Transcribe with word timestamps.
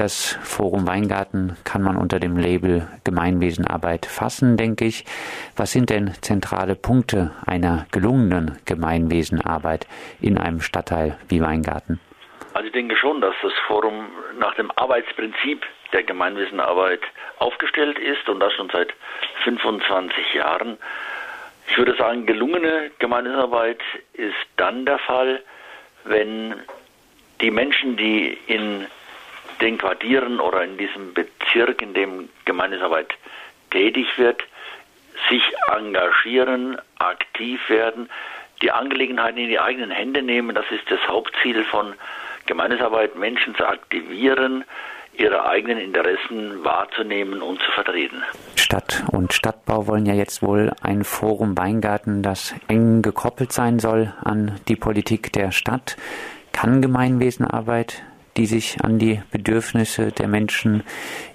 Das 0.00 0.38
Forum 0.42 0.86
Weingarten 0.86 1.58
kann 1.62 1.82
man 1.82 1.98
unter 1.98 2.20
dem 2.20 2.38
Label 2.38 2.88
Gemeinwesenarbeit 3.04 4.06
fassen, 4.06 4.56
denke 4.56 4.86
ich. 4.86 5.04
Was 5.58 5.72
sind 5.72 5.90
denn 5.90 6.14
zentrale 6.22 6.74
Punkte 6.74 7.32
einer 7.44 7.84
gelungenen 7.92 8.56
Gemeinwesenarbeit 8.64 9.86
in 10.22 10.38
einem 10.38 10.62
Stadtteil 10.62 11.18
wie 11.28 11.42
Weingarten? 11.42 12.00
Also 12.54 12.68
ich 12.68 12.72
denke 12.72 12.96
schon, 12.96 13.20
dass 13.20 13.34
das 13.42 13.52
Forum 13.66 14.06
nach 14.38 14.54
dem 14.54 14.70
Arbeitsprinzip 14.70 15.66
der 15.92 16.02
Gemeinwesenarbeit 16.02 17.02
aufgestellt 17.38 17.98
ist 17.98 18.26
und 18.26 18.40
das 18.40 18.54
schon 18.54 18.70
seit 18.72 18.94
25 19.44 20.32
Jahren. 20.32 20.78
Ich 21.68 21.76
würde 21.76 21.94
sagen, 21.96 22.24
gelungene 22.24 22.90
Gemeinwesenarbeit 23.00 23.82
ist 24.14 24.32
dann 24.56 24.86
der 24.86 24.98
Fall, 24.98 25.42
wenn 26.04 26.54
die 27.42 27.50
Menschen, 27.50 27.98
die 27.98 28.38
in 28.46 28.86
den 29.60 29.78
Quartieren 29.78 30.40
oder 30.40 30.62
in 30.64 30.76
diesem 30.76 31.14
Bezirk, 31.14 31.82
in 31.82 31.94
dem 31.94 32.28
Gemeinwesenarbeit 32.44 33.14
tätig 33.70 34.06
wird, 34.16 34.42
sich 35.28 35.42
engagieren, 35.74 36.78
aktiv 36.98 37.60
werden, 37.68 38.08
die 38.62 38.70
Angelegenheiten 38.70 39.38
in 39.38 39.48
die 39.48 39.60
eigenen 39.60 39.90
Hände 39.90 40.22
nehmen. 40.22 40.54
Das 40.54 40.64
ist 40.70 40.90
das 40.90 41.00
Hauptziel 41.08 41.64
von 41.64 41.94
Gemeindearbeit, 42.46 43.16
Menschen 43.16 43.54
zu 43.54 43.66
aktivieren, 43.66 44.64
ihre 45.12 45.46
eigenen 45.46 45.78
Interessen 45.78 46.64
wahrzunehmen 46.64 47.42
und 47.42 47.60
zu 47.60 47.70
vertreten. 47.72 48.22
Stadt 48.56 49.04
und 49.12 49.32
Stadtbau 49.32 49.86
wollen 49.86 50.06
ja 50.06 50.14
jetzt 50.14 50.42
wohl 50.42 50.72
ein 50.82 51.04
Forum 51.04 51.58
Weingarten, 51.58 52.22
das 52.22 52.54
eng 52.68 53.02
gekoppelt 53.02 53.52
sein 53.52 53.78
soll 53.78 54.14
an 54.22 54.58
die 54.68 54.76
Politik 54.76 55.32
der 55.32 55.52
Stadt. 55.52 55.96
Kann 56.52 56.80
Gemeinwesenarbeit, 56.80 58.02
die 58.40 58.46
sich 58.46 58.82
an 58.82 58.98
die 58.98 59.20
Bedürfnisse 59.30 60.12
der 60.12 60.26
Menschen 60.26 60.82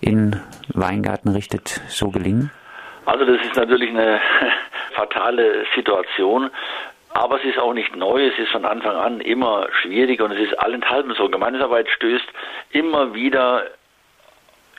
in 0.01 0.41
Weingarten 0.69 1.29
richtet, 1.29 1.81
so 1.87 2.09
gelingen? 2.09 2.49
Also 3.05 3.25
das 3.25 3.45
ist 3.45 3.55
natürlich 3.55 3.91
eine 3.91 4.19
fatale 4.95 5.65
Situation. 5.75 6.49
Aber 7.09 7.37
es 7.37 7.45
ist 7.45 7.59
auch 7.59 7.73
nicht 7.73 7.95
neu, 7.95 8.25
es 8.25 8.39
ist 8.39 8.51
von 8.51 8.65
Anfang 8.65 8.95
an 8.95 9.21
immer 9.21 9.67
schwierig 9.83 10.19
und 10.19 10.31
es 10.31 10.39
ist 10.39 10.59
allenthalben 10.59 11.13
so. 11.13 11.29
Gemeindearbeit 11.29 11.87
stößt 11.91 12.25
immer 12.71 13.13
wieder 13.13 13.65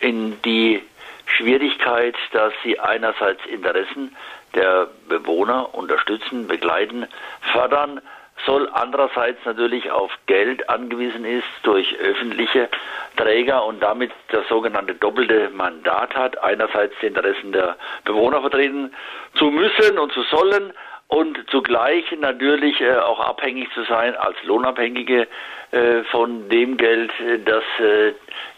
in 0.00 0.36
die 0.42 0.82
Schwierigkeit, 1.26 2.16
dass 2.32 2.52
sie 2.64 2.80
einerseits 2.80 3.46
Interessen 3.46 4.16
der 4.56 4.88
Bewohner 5.08 5.72
unterstützen, 5.76 6.48
begleiten, 6.48 7.06
fördern 7.52 8.00
soll, 8.44 8.68
andererseits 8.72 9.44
natürlich 9.44 9.90
auf 9.90 10.12
Geld 10.26 10.68
angewiesen 10.68 11.24
ist 11.24 11.46
durch 11.62 11.96
öffentliche 11.98 12.68
Träger 13.16 13.64
und 13.64 13.82
damit 13.82 14.12
das 14.28 14.46
sogenannte 14.48 14.94
doppelte 14.94 15.50
Mandat 15.50 16.14
hat, 16.14 16.42
einerseits 16.42 16.94
die 17.00 17.06
Interessen 17.06 17.52
der 17.52 17.76
Bewohner 18.04 18.40
vertreten 18.40 18.94
zu 19.34 19.46
müssen 19.50 19.98
und 19.98 20.12
zu 20.12 20.22
sollen, 20.24 20.72
und 21.08 21.38
zugleich 21.50 22.04
natürlich 22.18 22.80
äh, 22.80 22.96
auch 22.96 23.20
abhängig 23.20 23.72
zu 23.74 23.84
sein 23.84 24.16
als 24.16 24.36
Lohnabhängige 24.42 25.28
äh, 25.70 26.02
von 26.10 26.48
dem 26.48 26.76
Geld, 26.76 27.12
äh, 27.20 27.38
das 27.38 27.62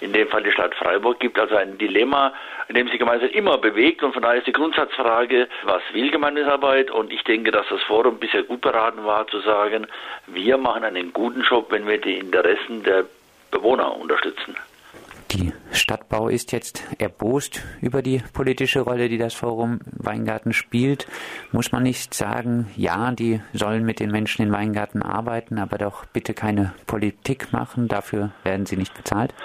in 0.00 0.12
dem 0.12 0.28
Fall 0.28 0.42
die 0.42 0.52
Stadt 0.52 0.74
Freiburg 0.74 1.20
gibt. 1.20 1.38
Also 1.38 1.56
ein 1.56 1.76
Dilemma, 1.76 2.32
in 2.68 2.74
dem 2.74 2.88
sich 2.88 2.98
Gemeinschaft 2.98 3.34
immer 3.34 3.58
bewegt 3.58 4.02
und 4.02 4.14
von 4.14 4.22
daher 4.22 4.38
ist 4.38 4.46
die 4.46 4.52
Grundsatzfrage, 4.52 5.48
was 5.64 5.82
will 5.92 6.10
Gemeindearbeit? 6.10 6.90
Und 6.90 7.12
ich 7.12 7.22
denke, 7.24 7.50
dass 7.50 7.66
das 7.68 7.82
Forum 7.82 8.18
bisher 8.18 8.42
gut 8.42 8.62
beraten 8.62 9.04
war 9.04 9.26
zu 9.26 9.40
sagen, 9.40 9.86
wir 10.26 10.56
machen 10.56 10.84
einen 10.84 11.12
guten 11.12 11.42
Job, 11.42 11.66
wenn 11.70 11.86
wir 11.86 11.98
die 11.98 12.18
Interessen 12.18 12.82
der 12.82 13.04
Bewohner 13.50 13.94
unterstützen. 13.94 14.56
Die 15.30 15.52
Stadtbau 15.72 16.28
ist 16.28 16.52
jetzt 16.52 16.82
erbost 16.98 17.62
über 17.82 18.00
die 18.00 18.22
politische 18.32 18.80
Rolle, 18.80 19.10
die 19.10 19.18
das 19.18 19.34
Forum 19.34 19.80
Weingarten 19.92 20.54
spielt. 20.54 21.06
Muss 21.52 21.70
man 21.70 21.82
nicht 21.82 22.14
sagen, 22.14 22.70
ja, 22.76 23.10
die 23.12 23.42
sollen 23.52 23.84
mit 23.84 24.00
den 24.00 24.10
Menschen 24.10 24.42
in 24.42 24.52
Weingarten 24.52 25.02
arbeiten, 25.02 25.58
aber 25.58 25.76
doch 25.76 26.06
bitte 26.06 26.32
keine 26.32 26.72
Politik 26.86 27.52
machen, 27.52 27.88
dafür 27.88 28.30
werden 28.42 28.64
sie 28.64 28.76
nicht 28.76 28.94
bezahlt? 28.94 29.34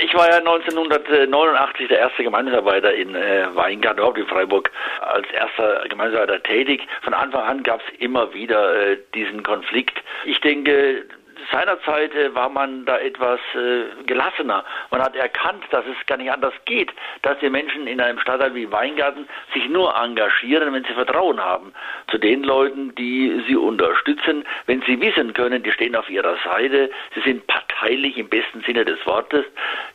Ich 0.00 0.14
war 0.14 0.28
ja 0.30 0.38
1989 0.38 1.88
der 1.88 1.98
erste 1.98 2.22
Gemeindearbeiter 2.22 2.94
in 2.94 3.14
äh, 3.14 3.54
Weingarten, 3.54 3.98
überhaupt 3.98 4.18
in 4.18 4.26
Freiburg, 4.26 4.70
als 5.00 5.26
erster 5.32 5.86
Gemeindearbeiter 5.88 6.42
tätig. 6.42 6.86
Von 7.02 7.14
Anfang 7.14 7.42
an 7.42 7.62
gab 7.62 7.80
es 7.80 8.00
immer 8.00 8.32
wieder 8.32 8.74
äh, 8.74 8.98
diesen 9.14 9.42
Konflikt. 9.42 9.98
Ich 10.24 10.40
denke, 10.40 11.04
seinerzeit 11.50 12.14
äh, 12.14 12.34
war 12.34 12.48
man 12.48 12.84
da 12.84 12.98
etwas 12.98 13.40
äh, 13.54 14.02
gelassener. 14.04 14.64
Man 14.90 15.02
hat 15.02 15.16
erkannt, 15.16 15.64
dass 15.70 15.84
es 15.86 16.06
gar 16.06 16.16
nicht 16.16 16.30
anders 16.30 16.54
geht, 16.64 16.92
dass 17.22 17.38
die 17.40 17.50
Menschen 17.50 17.86
in 17.86 18.00
einem 18.00 18.18
Stadtteil 18.18 18.54
wie 18.54 18.70
Weingarten 18.70 19.28
sich 19.54 19.68
nur 19.68 19.94
engagieren, 19.96 20.72
wenn 20.72 20.84
sie 20.84 20.94
Vertrauen 20.94 21.40
haben 21.40 21.72
zu 22.10 22.18
den 22.18 22.42
Leuten, 22.42 22.94
die 22.94 23.42
sie 23.46 23.56
unterstützen, 23.56 24.44
wenn 24.66 24.82
sie 24.82 25.00
wissen 25.00 25.32
können, 25.32 25.62
die 25.62 25.72
stehen 25.72 25.96
auf 25.96 26.08
ihrer 26.10 26.36
Seite, 26.44 26.90
sie 27.14 27.20
sind 27.20 27.46
parteilich 27.46 28.16
im 28.16 28.28
besten 28.28 28.62
Sinne 28.62 28.84
des 28.84 29.04
Wortes, 29.06 29.44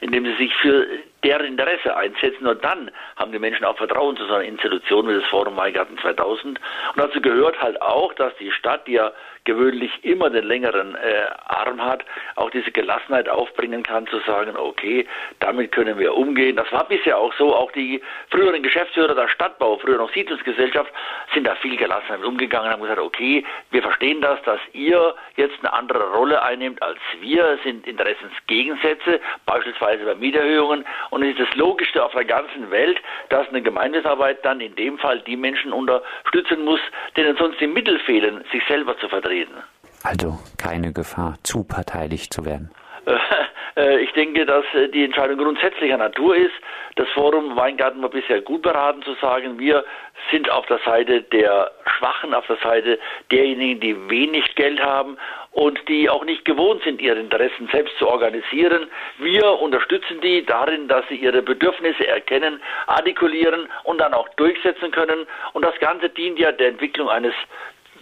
indem 0.01 0.25
sie 0.25 0.35
sich 0.35 0.55
für 0.55 0.85
deren 1.23 1.45
Interesse 1.45 1.95
einsetzen. 1.95 2.43
Nur 2.43 2.55
dann 2.55 2.91
haben 3.15 3.31
die 3.31 3.39
Menschen 3.39 3.65
auch 3.65 3.77
Vertrauen 3.77 4.17
zu 4.17 4.25
so 4.25 4.33
einer 4.33 4.43
Institution 4.43 5.07
wie 5.07 5.13
das 5.13 5.25
Forum 5.25 5.55
Weingarten 5.57 5.97
2000. 5.97 6.59
Und 6.59 6.97
dazu 6.97 7.21
gehört 7.21 7.61
halt 7.61 7.81
auch, 7.81 8.13
dass 8.13 8.35
die 8.37 8.51
Stadt, 8.51 8.87
die 8.87 8.93
ja 8.93 9.11
gewöhnlich 9.45 9.91
immer 10.03 10.29
den 10.29 10.45
längeren 10.45 10.95
äh, 10.95 11.25
Arm 11.45 11.83
hat, 11.83 12.05
auch 12.35 12.49
diese 12.49 12.71
Gelassenheit 12.71 13.27
aufbringen 13.27 13.83
kann, 13.83 14.07
zu 14.07 14.19
sagen, 14.19 14.55
okay, 14.55 15.05
damit 15.39 15.71
können 15.71 15.99
wir 15.99 16.15
umgehen. 16.15 16.55
Das 16.55 16.71
war 16.71 16.87
bisher 16.87 17.17
auch 17.17 17.33
so. 17.33 17.53
Auch 17.53 17.71
die 17.71 18.01
früheren 18.29 18.63
Geschäftsführer 18.63 19.15
der 19.15 19.27
Stadtbau, 19.27 19.77
früher 19.77 19.97
noch 19.97 20.11
Siedlungsgesellschaft, 20.13 20.91
sind 21.33 21.45
da 21.45 21.55
viel 21.55 21.75
gelassener 21.77 22.25
umgegangen 22.25 22.67
und 22.67 22.73
haben 22.73 22.81
gesagt, 22.81 22.99
okay, 22.99 23.43
wir 23.71 23.81
verstehen 23.81 24.21
das, 24.21 24.41
dass 24.43 24.59
ihr 24.73 25.15
jetzt 25.35 25.55
eine 25.59 25.73
andere 25.73 26.11
Rolle 26.11 26.41
einnehmt 26.41 26.81
als 26.81 26.99
wir, 27.19 27.45
es 27.45 27.63
sind 27.63 27.85
Interessensgegensätze, 27.85 29.19
beispielsweise 29.45 30.05
bei 30.05 30.15
Mieterhöhungen. 30.15 30.85
Und 31.13 31.21
es 31.21 31.37
ist 31.37 31.47
das 31.47 31.55
Logischste 31.55 32.03
auf 32.03 32.11
der 32.13 32.25
ganzen 32.25 32.71
Welt, 32.71 32.97
dass 33.29 33.47
eine 33.49 33.61
Gemeindesarbeit 33.61 34.43
dann 34.43 34.59
in 34.59 34.75
dem 34.75 34.97
Fall 34.97 35.21
die 35.21 35.37
Menschen 35.37 35.71
unterstützen 35.71 36.65
muss, 36.65 36.79
denen 37.15 37.37
sonst 37.37 37.59
die 37.61 37.67
Mittel 37.67 37.99
fehlen, 37.99 38.43
sich 38.51 38.63
selber 38.67 38.97
zu 38.97 39.07
vertreten. 39.07 39.53
Also 40.01 40.39
keine 40.57 40.91
Gefahr, 40.91 41.35
zu 41.43 41.65
parteilich 41.65 42.31
zu 42.31 42.45
werden. 42.45 42.71
Äh, 43.75 43.99
ich 44.03 44.11
denke, 44.13 44.45
dass 44.45 44.65
äh, 44.73 44.89
die 44.89 45.03
Entscheidung 45.03 45.37
grundsätzlicher 45.37 45.97
Natur 45.97 46.35
ist. 46.35 46.53
Das 46.95 47.07
Forum 47.09 47.55
Weingarten 47.55 48.01
war 48.01 48.09
bisher 48.09 48.41
gut 48.41 48.61
beraten 48.61 49.01
zu 49.03 49.13
sagen, 49.15 49.57
wir 49.57 49.83
sind 50.31 50.49
auf 50.49 50.65
der 50.67 50.79
Seite 50.85 51.21
der 51.21 51.71
Schwachen, 51.97 52.33
auf 52.33 52.45
der 52.47 52.57
Seite 52.57 52.99
derjenigen, 53.31 53.79
die 53.79 54.09
wenig 54.09 54.55
Geld 54.55 54.81
haben 54.81 55.17
und 55.51 55.79
die 55.87 56.09
auch 56.09 56.25
nicht 56.25 56.45
gewohnt 56.45 56.83
sind, 56.83 57.01
ihre 57.01 57.19
Interessen 57.19 57.67
selbst 57.71 57.97
zu 57.97 58.07
organisieren. 58.07 58.87
Wir 59.19 59.59
unterstützen 59.59 60.19
die 60.21 60.45
darin, 60.45 60.87
dass 60.87 61.07
sie 61.09 61.15
ihre 61.15 61.41
Bedürfnisse 61.41 62.07
erkennen, 62.07 62.61
artikulieren 62.87 63.67
und 63.83 63.99
dann 63.99 64.13
auch 64.13 64.27
durchsetzen 64.35 64.91
können. 64.91 65.25
Und 65.53 65.63
das 65.63 65.77
Ganze 65.79 66.09
dient 66.09 66.39
ja 66.39 66.51
der 66.51 66.69
Entwicklung 66.69 67.09
eines 67.09 67.33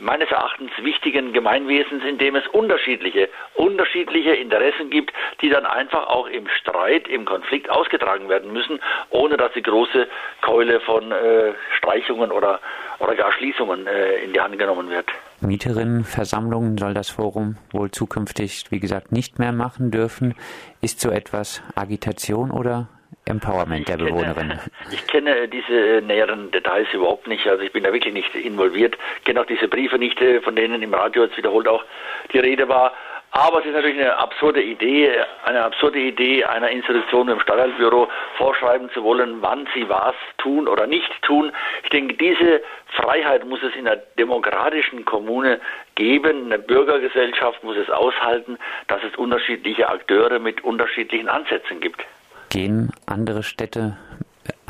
meines 0.02 0.30
Erachtens 0.32 0.72
wichtigen 0.82 1.32
Gemeinwesens, 1.32 2.04
in 2.04 2.18
dem 2.18 2.36
es 2.36 2.48
unterschiedliche, 2.48 3.30
unterschiedliche 3.54 4.32
Interessen 4.32 4.90
gibt, 4.90 5.14
die 5.42 5.50
dann 5.50 5.66
einfach 5.66 6.08
auch 6.08 6.28
im 6.28 6.48
Streit, 6.60 7.08
im 7.08 7.26
Konflikt 7.26 7.70
ausgetragen 7.70 8.28
werden 8.28 8.52
müssen, 8.52 8.80
ohne 9.10 9.38
dass 9.38 9.54
die 9.54 9.62
große 9.62 10.08
Keule 10.42 10.80
von 10.82 11.12
äh, 11.12 11.54
Streichungen 11.78 12.32
oder, 12.32 12.60
oder 13.00 13.16
gar 13.16 13.32
Schließungen 13.34 13.88
äh, 13.88 14.24
in 14.24 14.34
die 14.34 14.42
Hand 14.42 14.58
genommen 14.58 14.90
wird. 14.90 15.06
Mieterinnenversammlungen 15.42 16.78
soll 16.78 16.94
das 16.94 17.10
Forum 17.10 17.58
wohl 17.72 17.92
zukünftig, 17.92 18.66
wie 18.70 18.80
gesagt, 18.80 19.12
nicht 19.12 19.40
mehr 19.40 19.52
machen 19.52 19.92
dürfen. 19.92 20.36
Ist 20.82 21.00
so 21.00 21.10
etwas 21.10 21.64
Agitation 21.76 22.52
oder 22.52 22.90
Empowerment 23.32 23.88
der 23.88 23.98
Bewohnerin? 23.98 24.60
Ich 24.92 25.08
kenne 25.08 25.48
diese 25.48 26.02
näheren 26.06 26.52
Details 26.52 26.88
überhaupt 26.94 27.28
nicht. 27.28 27.48
Also 27.48 27.64
ich 27.64 27.72
bin 27.72 27.84
da 27.84 27.92
wirklich 27.92 28.14
nicht 28.14 28.34
involviert. 28.36 28.98
Ich 29.20 29.24
kenne 29.26 29.42
auch 29.42 29.46
diese 29.46 29.68
Briefe 29.68 29.98
nicht, 29.98 30.22
äh, 30.22 30.42
von 30.42 30.56
denen 30.56 30.82
im 30.82 30.94
Radio 30.94 31.24
jetzt 31.24 31.38
wiederholt 31.38 31.68
auch 31.68 31.84
die 32.32 32.40
Rede 32.40 32.68
war. 32.70 32.94
Aber 33.34 33.60
es 33.60 33.66
ist 33.66 33.74
natürlich 33.74 33.98
eine 33.98 34.18
absurde 34.18 34.62
Idee, 34.62 35.10
eine 35.46 35.64
absurde 35.64 36.00
Idee 36.00 36.44
einer 36.44 36.70
Institution 36.70 37.30
im 37.30 37.40
Stadtteilbüro 37.40 38.10
vorschreiben 38.36 38.90
zu 38.92 39.04
wollen, 39.06 39.42
wann 39.42 39.70
sie 39.74 39.88
was 39.88 40.16
tun 40.38 40.68
oder 40.68 40.86
nicht 40.86 41.10
tun. 41.22 41.54
Ich 41.84 41.90
denke, 41.92 42.16
diese 42.16 42.62
Freiheit 42.88 43.46
muss 43.46 43.64
es 43.64 43.74
in 43.78 43.88
einer 43.88 44.02
demokratischen 44.20 45.06
Kommune 45.06 45.62
geben. 45.96 46.48
Eine 46.48 46.60
Bürgergesellschaft 46.60 47.64
muss 47.64 47.78
es 47.78 47.90
aushalten, 47.90 48.58
dass 48.90 49.02
es 49.02 49.16
unterschiedliche 49.16 49.88
Akteure 49.88 50.40
mit 50.40 50.62
unterschiedlichen 50.66 51.30
Ansätzen 51.30 51.80
gibt. 51.80 52.06
Gehen 52.52 52.92
andere 53.06 53.44
Städte 53.44 53.96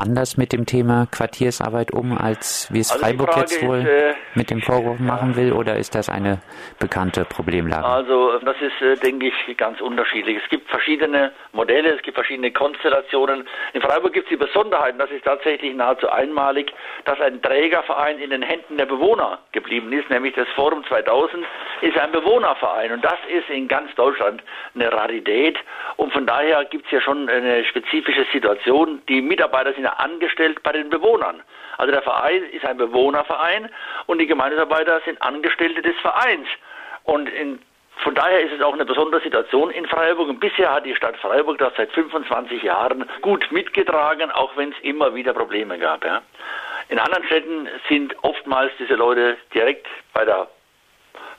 anders 0.02 0.38
mit 0.38 0.52
dem 0.52 0.66
Thema 0.66 1.08
Quartiersarbeit 1.12 1.92
um, 1.94 2.18
als 2.18 2.68
wie 2.74 2.80
es 2.80 2.92
also 2.92 3.04
Freiburg 3.04 3.38
jetzt 3.38 3.62
wohl 3.66 3.80
ist, 3.80 3.88
äh, 3.88 4.14
mit 4.34 4.50
dem 4.50 4.62
Vorwurf 4.62 5.00
machen 5.00 5.36
will, 5.36 5.54
oder 5.54 5.76
ist 5.76 5.96
das 5.96 6.10
eine 6.10 6.40
bekannte 6.80 7.24
Problemlage? 7.26 7.86
Also 7.86 8.40
das 8.40 8.56
ist, 8.62 8.82
äh, 8.82 8.96
denke 8.96 9.28
ich, 9.28 9.58
ganz 9.58 9.80
unterschiedlich. 9.80 10.40
Es 10.44 10.50
gibt 10.50 10.70
verschiedene 10.70 11.32
Modelle, 11.54 11.96
es 11.96 12.02
gibt 12.02 12.16
verschiedene 12.16 12.52
Konstellationen. 12.52 13.48
In 13.74 13.82
Freiburg 13.82 14.14
gibt 14.14 14.26
es 14.26 14.30
die 14.32 14.38
Besonderheit, 14.38 14.96
das 14.98 15.12
ist 15.12 15.24
tatsächlich 15.24 15.76
nahezu 15.76 16.10
einmalig, 16.10 16.74
dass 17.06 17.20
ein 17.22 17.42
Trägerverein 17.42 18.20
in 18.20 18.32
den 18.32 18.42
Händen 18.42 18.78
der 18.78 18.88
Bewohner 18.88 19.40
geblieben 19.52 19.92
ist, 19.94 20.10
nämlich 20.10 20.34
das 20.36 20.48
Forum 20.56 20.84
2000 20.88 21.46
ist 21.82 21.98
ein 21.98 22.12
Bewohnerverein 22.12 22.92
und 22.92 23.06
das 23.06 23.18
ist 23.30 23.50
in 23.50 23.68
ganz 23.68 23.94
Deutschland 23.96 24.42
eine 24.74 24.92
Rarität 24.92 25.58
und 25.98 26.12
von 26.12 26.26
daher 26.26 26.66
gibt 26.66 26.86
es 26.86 26.92
ja 26.92 27.02
schon 27.02 27.30
eine 27.30 27.64
spezifische 27.66 28.26
Situation. 28.34 29.02
Die 29.08 29.22
Mitarbeiter 29.22 29.74
sind 29.74 29.86
ja 29.92 30.04
angestellt 30.04 30.64
bei 30.64 30.72
den 30.72 30.90
Bewohnern. 30.90 31.42
Also 31.78 31.92
der 31.92 32.02
Verein 32.02 32.44
ist 32.52 32.66
ein 32.66 32.78
Bewohnerverein 32.78 33.70
und 34.06 34.20
die 34.20 34.28
Gemeindesarbeiter 34.28 35.02
sind 35.06 35.22
Angestellte 35.22 35.82
des 35.82 35.96
Vereins. 36.02 36.48
Und 37.04 37.30
in, 37.30 37.60
von 38.04 38.16
daher 38.16 38.42
ist 38.42 38.54
es 38.54 38.62
auch 38.62 38.74
eine 38.74 38.86
besondere 38.86 39.22
Situation 39.22 39.72
in 39.72 39.86
Freiburg. 39.88 40.30
Und 40.30 40.40
bisher 40.40 40.74
hat 40.74 40.86
die 40.86 40.96
Stadt 40.96 41.18
Freiburg 41.18 41.58
das 41.58 41.74
seit 41.76 41.92
25 41.92 42.64
Jahren 42.64 43.10
gut 43.22 43.52
mitgetragen, 43.52 44.32
auch 44.32 44.56
wenn 44.58 44.72
es 44.72 44.80
immer 44.84 45.16
wieder 45.16 45.34
Probleme 45.34 45.78
gab. 45.80 46.06
Ja. 46.06 46.22
In 46.90 47.00
anderen 47.00 47.24
Städten 47.26 47.68
sind 47.88 48.16
oftmals 48.22 48.72
diese 48.78 48.96
Leute 48.96 49.38
direkt 49.54 49.88
bei 50.14 50.26
der 50.26 50.48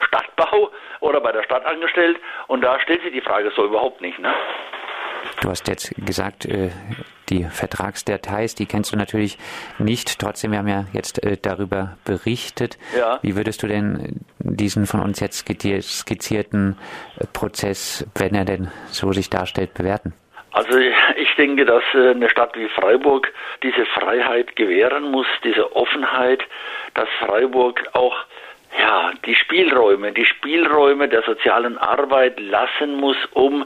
Stadtbau 0.06 0.70
oder 1.00 1.20
bei 1.20 1.32
der 1.32 1.42
Stadt 1.44 1.64
angestellt 1.64 2.18
und 2.48 2.62
da 2.62 2.80
stellt 2.80 3.02
sich 3.02 3.12
die 3.12 3.20
Frage 3.20 3.52
so 3.54 3.64
überhaupt 3.64 4.00
nicht. 4.00 4.18
Ne? 4.18 4.34
Du 5.40 5.48
hast 5.48 5.68
jetzt 5.68 5.94
gesagt, 6.04 6.46
äh, 6.46 6.70
die 7.28 7.44
Vertragsdetails, 7.44 8.54
die 8.54 8.66
kennst 8.66 8.92
du 8.92 8.96
natürlich 8.96 9.38
nicht. 9.78 10.18
Trotzdem, 10.18 10.52
wir 10.52 10.58
haben 10.58 10.68
ja 10.68 10.86
jetzt 10.92 11.22
äh, 11.24 11.36
darüber 11.40 11.96
berichtet. 12.04 12.78
Ja. 12.96 13.18
Wie 13.22 13.36
würdest 13.36 13.62
du 13.62 13.66
denn 13.66 14.20
diesen 14.38 14.86
von 14.86 15.00
uns 15.00 15.20
jetzt 15.20 15.46
skizzierten 15.46 16.76
äh, 17.18 17.26
Prozess, 17.32 18.06
wenn 18.14 18.34
er 18.34 18.44
denn 18.44 18.70
so 18.86 19.12
sich 19.12 19.30
darstellt, 19.30 19.74
bewerten? 19.74 20.14
Also 20.52 20.76
ich 20.76 21.34
denke, 21.38 21.64
dass 21.64 21.82
eine 21.94 22.28
Stadt 22.28 22.54
wie 22.56 22.68
Freiburg 22.68 23.32
diese 23.62 23.86
Freiheit 23.86 24.54
gewähren 24.54 25.10
muss, 25.10 25.26
diese 25.44 25.74
Offenheit, 25.74 26.42
dass 26.92 27.08
Freiburg 27.20 27.82
auch 27.94 28.14
ja, 28.78 29.12
die 29.26 29.34
Spielräume, 29.34 30.12
die 30.12 30.24
Spielräume 30.24 31.08
der 31.08 31.22
sozialen 31.22 31.78
Arbeit 31.78 32.38
lassen 32.40 32.96
muss, 32.96 33.16
um 33.32 33.64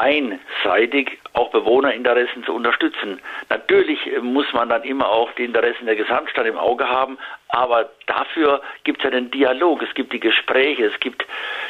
einseitig 0.00 1.18
auch 1.34 1.50
Bewohnerinteressen 1.50 2.44
zu 2.44 2.54
unterstützen. 2.54 3.20
Natürlich 3.50 4.00
muss 4.22 4.50
man 4.52 4.68
dann 4.68 4.82
immer 4.82 5.08
auch 5.08 5.30
die 5.32 5.44
Interessen 5.44 5.86
der 5.86 5.96
Gesamtstadt 5.96 6.46
im 6.46 6.56
Auge 6.56 6.88
haben, 6.88 7.18
aber 7.48 7.90
dafür 8.06 8.62
gibt 8.84 8.98
es 8.98 9.04
ja 9.04 9.10
den 9.10 9.30
Dialog, 9.30 9.82
es 9.82 9.94
gibt 9.94 10.12
die 10.12 10.20
Gespräche, 10.20 10.86
es 10.86 10.98
gibt 11.00 11.26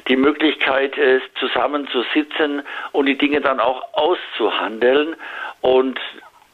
die 0.08 0.16
Möglichkeit, 0.16 0.94
zusammenzusitzen 1.38 2.62
und 2.92 3.06
die 3.06 3.18
Dinge 3.18 3.40
dann 3.40 3.60
auch 3.60 3.92
auszuhandeln 3.94 5.16
und 5.60 5.98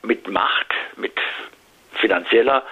mit 0.03 0.29
Macht, 0.29 0.73
mit 0.97 1.13
finanzieller 1.95 2.63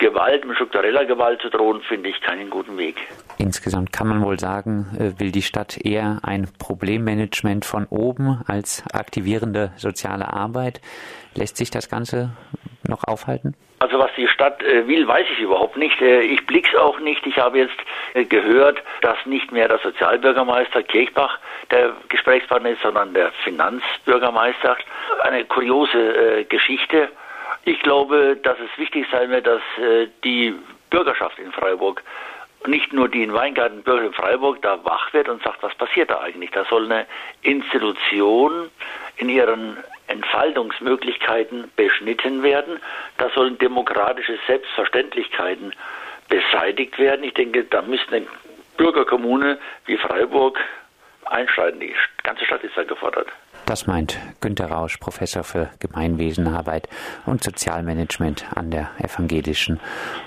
Gewalt, 0.00 0.44
mit 0.46 0.56
struktureller 0.56 1.04
Gewalt 1.04 1.40
zu 1.42 1.50
drohen, 1.50 1.82
finde 1.82 2.08
ich 2.08 2.20
keinen 2.22 2.50
guten 2.50 2.76
Weg. 2.78 2.96
Insgesamt 3.38 3.92
kann 3.92 4.08
man 4.08 4.24
wohl 4.24 4.40
sagen, 4.40 4.86
äh, 4.98 5.20
will 5.20 5.30
die 5.30 5.42
Stadt 5.42 5.76
eher 5.76 6.20
ein 6.22 6.48
Problemmanagement 6.58 7.64
von 7.64 7.86
oben 7.86 8.42
als 8.46 8.82
aktivierende 8.92 9.72
soziale 9.76 10.32
Arbeit. 10.32 10.80
Lässt 11.34 11.56
sich 11.58 11.70
das 11.70 11.88
Ganze 11.88 12.30
noch 12.88 13.04
aufhalten? 13.04 13.54
Also 13.78 13.98
was 13.98 14.10
die 14.16 14.26
Stadt 14.26 14.62
äh, 14.62 14.88
will, 14.88 15.06
weiß 15.06 15.26
ich 15.32 15.40
überhaupt 15.40 15.76
nicht. 15.76 16.00
Äh, 16.00 16.22
ich 16.22 16.46
blick's 16.46 16.74
auch 16.74 16.98
nicht. 16.98 17.26
Ich 17.26 17.38
habe 17.38 17.58
jetzt 17.58 18.28
gehört, 18.30 18.82
dass 19.02 19.16
nicht 19.26 19.52
mehr 19.52 19.68
der 19.68 19.78
Sozialbürgermeister 19.78 20.82
Kirchbach 20.82 21.38
der 21.70 21.92
Gesprächspartner 22.08 22.70
ist, 22.70 22.82
sondern 22.82 23.12
der 23.14 23.32
Finanzbürgermeister. 23.44 24.76
Eine 25.22 25.44
kuriose 25.44 26.46
Geschichte. 26.48 27.10
Ich 27.64 27.80
glaube, 27.80 28.36
dass 28.42 28.58
es 28.58 28.78
wichtig 28.78 29.06
sein 29.10 29.30
wird, 29.30 29.46
dass 29.46 29.62
äh, 29.78 30.08
die 30.24 30.54
Bürgerschaft 30.90 31.38
in 31.38 31.52
Freiburg 31.52 32.02
nicht 32.66 32.92
nur 32.92 33.08
die 33.08 33.22
in 33.22 33.32
Weingarten 33.32 33.82
Bürger 33.82 34.06
in 34.06 34.12
Freiburg 34.12 34.60
da 34.62 34.84
wach 34.84 35.12
wird 35.12 35.28
und 35.28 35.42
sagt, 35.42 35.62
was 35.62 35.74
passiert 35.76 36.10
da 36.10 36.20
eigentlich? 36.20 36.50
Da 36.50 36.64
soll 36.66 36.84
eine 36.84 37.06
Institution 37.42 38.70
in 39.16 39.28
ihren 39.28 39.78
Entfaltungsmöglichkeiten 40.08 41.70
beschnitten 41.76 42.42
werden. 42.42 42.80
Da 43.16 43.30
sollen 43.30 43.56
demokratische 43.58 44.38
Selbstverständlichkeiten 44.46 45.72
beseitigt 46.28 46.98
werden. 46.98 47.24
Ich 47.24 47.34
denke, 47.34 47.64
da 47.64 47.82
müsste 47.82 48.16
eine 48.16 48.26
Bürgerkommune 48.76 49.58
wie 49.86 49.96
Freiburg 49.96 50.58
einschreiten. 51.26 51.80
Die 51.80 51.94
ganze 52.22 52.44
Stadt 52.44 52.62
ist 52.62 52.76
da 52.76 52.84
gefordert. 52.84 53.28
Das 53.70 53.86
meint 53.86 54.18
Günter 54.40 54.66
Rausch, 54.66 54.96
Professor 54.96 55.44
für 55.44 55.70
Gemeinwesenarbeit 55.78 56.88
und 57.24 57.44
Sozialmanagement 57.44 58.46
an 58.56 58.72
der 58.72 58.90
Evangelischen 58.98 59.78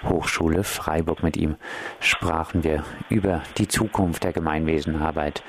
Hochschule 0.07 0.63
Freiburg. 0.63 1.23
Mit 1.23 1.35
ihm 1.35 1.57
sprachen 1.99 2.63
wir 2.63 2.85
über 3.09 3.43
die 3.57 3.67
Zukunft 3.67 4.23
der 4.23 4.31
Gemeinwesenarbeit 4.31 5.43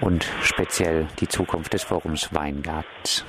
und 0.00 0.28
speziell 0.42 1.06
die 1.20 1.28
Zukunft 1.28 1.74
des 1.74 1.84
Forums 1.84 2.34
Weingartens. 2.34 3.24